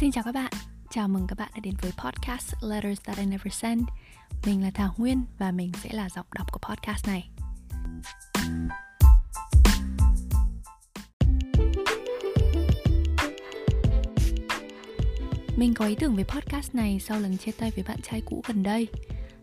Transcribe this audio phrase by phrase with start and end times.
[0.00, 0.52] Xin chào các bạn,
[0.90, 3.82] chào mừng các bạn đã đến với podcast Letters That I Never Send.
[4.46, 7.30] Mình là Thảo Nguyên và mình sẽ là giọng đọc của podcast này.
[15.56, 18.42] Mình có ý tưởng về podcast này sau lần chia tay với bạn trai cũ
[18.46, 18.86] gần đây.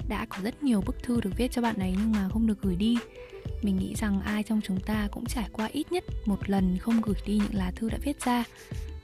[0.08, 2.62] Đã có rất nhiều bức thư được viết cho bạn ấy nhưng mà không được
[2.62, 2.98] gửi đi.
[3.62, 7.02] Mình nghĩ rằng ai trong chúng ta cũng trải qua ít nhất một lần không
[7.02, 8.44] gửi đi những lá thư đã viết ra.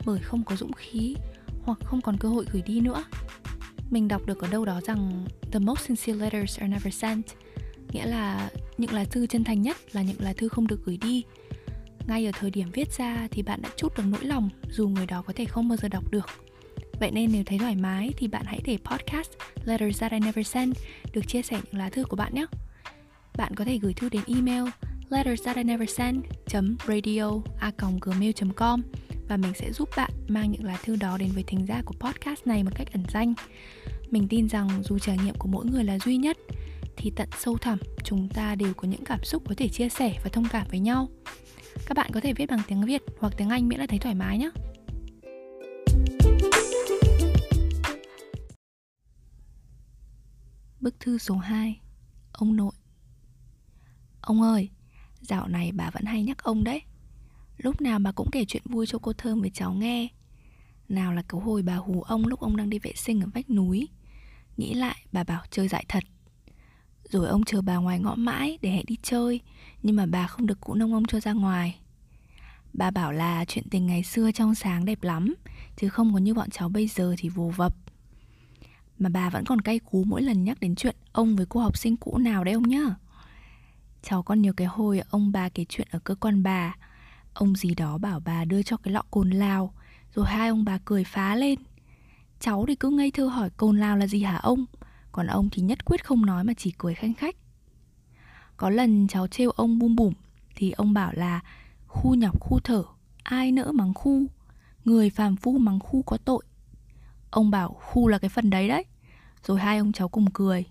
[0.05, 1.15] Bởi không có dũng khí
[1.63, 3.03] hoặc không còn cơ hội gửi đi nữa.
[3.89, 7.23] Mình đọc được ở đâu đó rằng the most sincere letters are never sent
[7.91, 10.97] nghĩa là những lá thư chân thành nhất là những lá thư không được gửi
[10.97, 11.23] đi.
[12.07, 15.05] Ngay ở thời điểm viết ra thì bạn đã chút được nỗi lòng, dù người
[15.05, 16.29] đó có thể không bao giờ đọc được.
[16.99, 19.29] Vậy nên nếu thấy thoải mái thì bạn hãy để podcast
[19.65, 20.75] letters that I never sent
[21.13, 22.45] được chia sẻ những lá thư của bạn nhé.
[23.37, 24.63] Bạn có thể gửi thư đến email
[25.09, 25.43] letters
[29.33, 31.93] và mình sẽ giúp bạn mang những lá thư đó đến với thính giả của
[31.99, 33.33] podcast này một cách ẩn danh.
[34.11, 36.37] Mình tin rằng dù trải nghiệm của mỗi người là duy nhất
[36.97, 40.19] thì tận sâu thẳm chúng ta đều có những cảm xúc có thể chia sẻ
[40.23, 41.09] và thông cảm với nhau.
[41.85, 44.15] Các bạn có thể viết bằng tiếng Việt hoặc tiếng Anh miễn là thấy thoải
[44.15, 44.49] mái nhé.
[50.79, 51.79] Bức thư số 2
[52.31, 52.73] Ông nội
[54.21, 54.69] Ông ơi,
[55.21, 56.81] dạo này bà vẫn hay nhắc ông đấy
[57.57, 60.07] Lúc nào bà cũng kể chuyện vui cho cô Thơm với cháu nghe.
[60.89, 63.49] Nào là cái hồi bà hù ông lúc ông đang đi vệ sinh ở vách
[63.49, 63.87] núi.
[64.57, 66.03] Nghĩ lại, bà bảo chơi dại thật.
[67.09, 69.41] Rồi ông chờ bà ngoài ngõ mãi để hẹn đi chơi,
[69.83, 71.79] Nhưng mà bà không được cụ nông ông cho ra ngoài.
[72.73, 75.35] Bà bảo là chuyện tình ngày xưa trong sáng đẹp lắm,
[75.75, 77.75] Chứ không có như bọn cháu bây giờ thì vồ vập.
[78.99, 81.77] Mà bà vẫn còn cay cú mỗi lần nhắc đến chuyện ông với cô học
[81.77, 82.95] sinh cũ nào đấy ông nhá.
[84.01, 86.75] Cháu còn nhớ cái hồi ông bà kể chuyện ở cơ quan bà
[87.33, 89.73] Ông gì đó bảo bà đưa cho cái lọ cồn lao
[90.15, 91.59] Rồi hai ông bà cười phá lên.
[92.39, 94.65] Cháu thì cứ ngây thơ hỏi cồn lao là gì hả ông?
[95.11, 97.35] Còn ông thì nhất quyết không nói mà chỉ cười khanh khách.
[98.57, 100.13] Có lần cháu trêu ông bum bủm,
[100.55, 101.39] Thì ông bảo là,
[101.87, 102.83] khu nhọc khu thở,
[103.23, 104.25] Ai nỡ mắng khu?
[104.85, 106.43] Người phàm phu mắng khu có tội.
[107.29, 108.85] Ông bảo, khu là cái phần đấy đấy.
[109.43, 110.65] Rồi hai ông cháu cùng cười.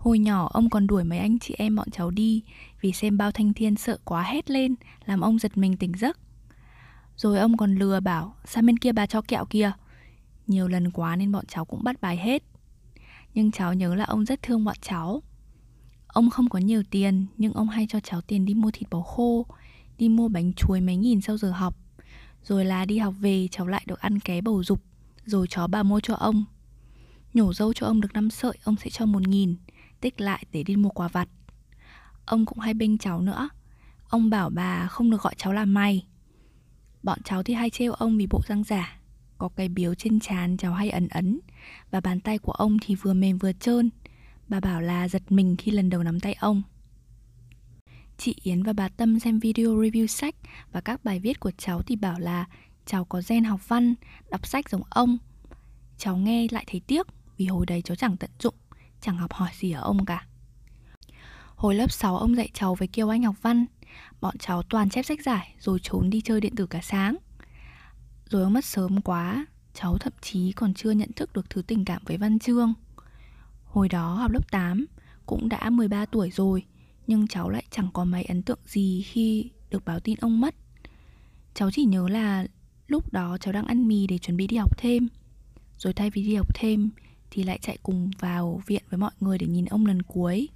[0.00, 2.42] Hồi nhỏ, ông còn đuổi mấy anh chị em bọn cháu đi,
[2.80, 4.74] Vì xem bao thanh thiên sợ quá hét lên,
[5.04, 6.18] Làm ông giật mình tỉnh giấc.
[7.16, 9.72] Rồi ông còn lừa bảo, Sang bên kia bà cho kẹo kìa.
[10.46, 12.42] Nhiều lần quá nên bọn cháu cũng bắt bài hết.
[13.34, 15.22] Nhưng cháu nhớ là ông rất thương bọn cháu.
[16.06, 19.00] Ông không có nhiều tiền, Nhưng ông hay cho cháu tiền đi mua thịt bò
[19.00, 19.46] khô,
[19.98, 21.76] Đi mua bánh chuối mấy nghìn sau giờ học.
[22.44, 24.82] Rồi là đi học về, cháu lại được ăn ké bầu dục,
[25.24, 26.44] Rồi chó bà mua cho ông.
[27.34, 29.56] Nhổ dâu cho ông được 5 sợi, Ông sẽ cho một nghìn
[30.00, 31.28] tích lại để đi mua quà vặt.
[32.26, 33.48] Ông cũng hay bênh cháu nữa.
[34.08, 36.06] Ông bảo bà không được gọi cháu là mày.
[37.02, 39.00] Bọn cháu thì hay trêu ông vì bộ răng giả.
[39.38, 41.40] Có cái biếu trên trán cháu hay ấn ấn
[41.90, 43.90] và bàn tay của ông thì vừa mềm vừa trơn.
[44.48, 46.62] Bà bảo là giật mình khi lần đầu nắm tay ông.
[48.16, 50.34] Chị Yến và bà Tâm xem video review sách
[50.72, 52.44] và các bài viết của cháu thì bảo là
[52.86, 53.94] cháu có gen học văn,
[54.30, 55.18] đọc sách giống ông.
[55.98, 57.06] Cháu nghe lại thấy tiếc
[57.36, 58.54] vì hồi đấy cháu chẳng tận dụng
[59.00, 60.26] chẳng học hỏi gì ở ông cả.
[61.56, 63.66] Hồi lớp 6 ông dạy cháu với Kiều Anh học văn.
[64.20, 67.16] Bọn cháu toàn chép sách giải, rồi trốn đi chơi điện tử cả sáng.
[68.24, 71.84] Rồi ông mất sớm quá, Cháu thậm chí còn chưa nhận thức được thứ tình
[71.84, 72.74] cảm với Văn Chương.
[73.64, 74.86] Hồi đó học lớp 8
[75.26, 76.64] Cũng đã 13 tuổi rồi,
[77.06, 80.54] Nhưng cháu lại chẳng có mấy ấn tượng gì khi được báo tin ông mất.
[81.54, 82.46] Cháu chỉ nhớ là
[82.86, 85.08] lúc đó cháu đang ăn mì để chuẩn bị đi học thêm.
[85.78, 86.90] Rồi thay vì đi học thêm
[87.30, 90.48] thì lại chạy cùng vào viện với mọi người để nhìn ông lần cuối.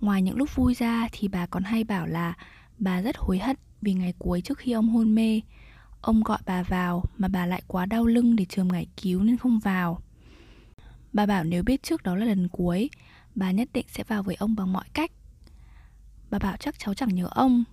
[0.00, 2.34] Ngoài những lúc vui ra thì bà còn hay bảo là
[2.78, 5.40] bà rất hối hận vì ngày cuối trước khi ông hôn mê,
[6.00, 9.36] ông gọi bà vào mà bà lại quá đau lưng để trường ngải cứu nên
[9.36, 10.00] không vào.
[11.12, 12.90] Bà bảo nếu biết trước đó là lần cuối,
[13.34, 15.12] bà nhất định sẽ vào với ông bằng mọi cách.
[16.30, 17.64] Bà bảo chắc cháu chẳng nhớ ông,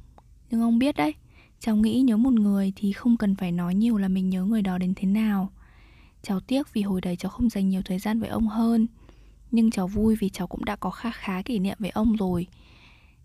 [0.51, 1.13] nhưng ông biết đấy,
[1.59, 4.61] cháu nghĩ nhớ một người thì không cần phải nói nhiều là mình nhớ người
[4.61, 5.51] đó đến thế nào.
[6.21, 8.87] Cháu tiếc vì hồi đấy cháu không dành nhiều thời gian với ông hơn.
[9.51, 12.47] Nhưng cháu vui vì cháu cũng đã có khá khá kỷ niệm với ông rồi.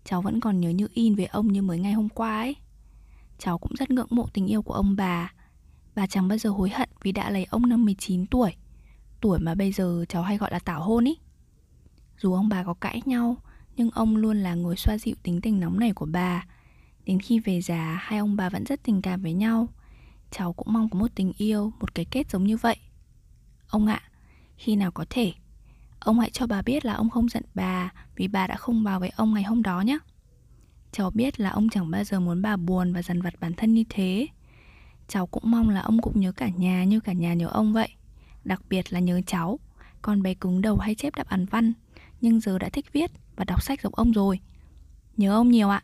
[0.03, 2.55] Cháu vẫn còn nhớ như in về ông như mới ngày hôm qua ấy.
[3.39, 5.33] Cháu cũng rất ngưỡng mộ tình yêu của ông bà.
[5.95, 8.53] Bà chẳng bao giờ hối hận vì đã lấy ông năm 19 tuổi.
[9.21, 11.17] Tuổi mà bây giờ cháu hay gọi là tảo hôn ý.
[12.17, 13.37] Dù ông bà có cãi nhau
[13.77, 16.45] Nhưng ông luôn là người xoa dịu tính tình nóng này của bà.
[17.05, 19.67] Đến khi về già hai ông bà vẫn rất tình cảm với nhau.
[20.31, 22.77] Cháu cũng mong có một tình yêu, một cái kết giống như vậy.
[23.67, 24.01] Ông ạ,
[24.57, 25.33] khi nào có thể
[25.99, 28.99] Ông hãy cho bà biết là ông không giận bà Vì bà đã không vào
[28.99, 29.97] với ông ngày hôm đó nhé.
[30.91, 33.73] Cháu biết là ông chẳng bao giờ muốn bà buồn và dằn vặt bản thân
[33.73, 34.27] như thế.
[35.07, 37.89] Cháu cũng mong là ông cũng nhớ cả nhà như cả nhà nhớ ông vậy.
[38.43, 39.59] Đặc biệt là nhớ cháu
[40.01, 41.73] Con bé cứng đầu hay chép đáp án văn
[42.21, 44.39] Nhưng giờ đã thích viết và đọc sách giống ông rồi.
[45.17, 45.83] Nhớ ông nhiều ạ.